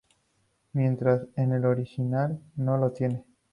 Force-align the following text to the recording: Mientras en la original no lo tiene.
Mientras 0.73 1.27
en 1.35 1.61
la 1.61 1.69
original 1.69 2.41
no 2.55 2.75
lo 2.75 2.89
tiene. 2.91 3.23